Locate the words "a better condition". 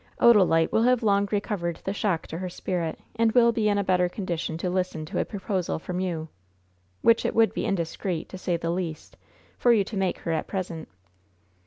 3.77-4.57